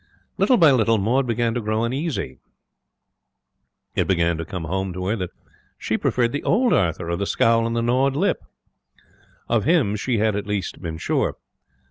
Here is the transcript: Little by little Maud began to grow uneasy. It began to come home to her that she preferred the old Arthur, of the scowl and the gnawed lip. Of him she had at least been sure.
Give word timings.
Little 0.39 0.57
by 0.57 0.71
little 0.71 0.97
Maud 0.97 1.27
began 1.27 1.53
to 1.53 1.61
grow 1.61 1.83
uneasy. 1.83 2.39
It 3.93 4.07
began 4.07 4.35
to 4.39 4.45
come 4.45 4.63
home 4.63 4.93
to 4.93 5.05
her 5.05 5.15
that 5.15 5.29
she 5.77 5.95
preferred 5.95 6.31
the 6.31 6.41
old 6.41 6.73
Arthur, 6.73 7.09
of 7.09 7.19
the 7.19 7.27
scowl 7.27 7.67
and 7.67 7.75
the 7.75 7.83
gnawed 7.83 8.15
lip. 8.15 8.39
Of 9.47 9.65
him 9.65 9.95
she 9.95 10.17
had 10.17 10.35
at 10.35 10.47
least 10.47 10.81
been 10.81 10.97
sure. 10.97 11.35